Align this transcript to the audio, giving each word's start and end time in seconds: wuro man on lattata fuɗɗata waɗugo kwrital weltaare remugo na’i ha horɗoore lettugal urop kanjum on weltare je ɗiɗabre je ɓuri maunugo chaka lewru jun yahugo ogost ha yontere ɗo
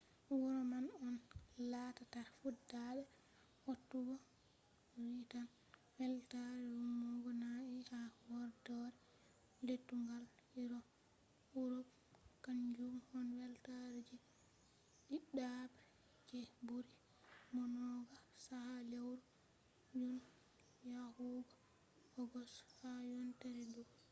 wuro 0.35 0.59
man 0.71 0.85
on 1.05 1.15
lattata 1.71 2.19
fuɗɗata 2.37 3.03
waɗugo 3.65 4.15
kwrital 4.89 5.49
weltaare 5.97 6.65
remugo 6.75 7.31
na’i 7.41 7.77
ha 7.89 7.99
horɗoore 8.25 8.99
lettugal 9.67 10.25
urop 11.59 11.87
kanjum 12.43 12.95
on 13.17 13.27
weltare 13.41 13.99
je 14.07 14.15
ɗiɗabre 15.07 15.81
je 16.27 16.39
ɓuri 16.65 16.91
maunugo 17.53 18.15
chaka 18.43 18.75
lewru 18.91 19.23
jun 19.97 20.13
yahugo 20.93 21.43
ogost 22.21 22.57
ha 22.77 22.91
yontere 23.13 23.63
ɗo 23.75 23.83